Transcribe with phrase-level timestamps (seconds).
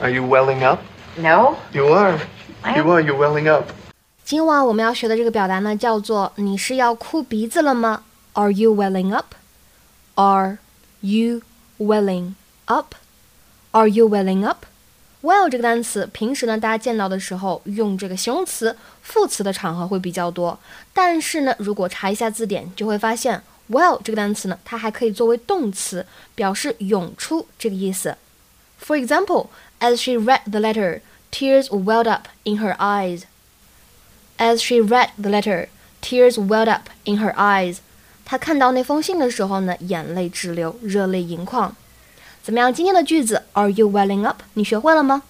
[0.00, 0.80] Are you welling up?
[1.18, 1.56] No.
[1.74, 2.18] You are.
[2.74, 3.02] You are.
[3.02, 3.70] You're welling up.
[4.24, 9.34] 今晚我们要学的这个表达呢，叫做“你是要哭鼻子了吗？”Are you welling up?
[10.14, 10.56] Are
[11.02, 11.42] you
[11.78, 12.32] welling
[12.64, 12.94] up?
[13.72, 14.64] Are you welling up?
[15.20, 20.58] Well 这个单词，平时呢大家见到的时候用这个形容词、副词的场合会比较多。
[20.94, 28.16] 但是呢，如果查一下字典，就会发现 well 这个单词呢，它还可以作为动词，表示涌出这个意思。
[28.79, 29.47] For example,
[29.79, 31.01] as she read the letter,
[31.31, 33.23] tears welled up in her eyes.
[34.37, 35.69] As she read the letter,
[36.01, 37.77] tears welled up in her eyes.
[38.25, 41.75] 她看到那封信的时候呢，眼泪直流，热泪盈眶。
[42.43, 42.73] 怎么样？
[42.73, 44.41] 今天的句子 Are you welling up？
[44.53, 45.23] 你学会了吗？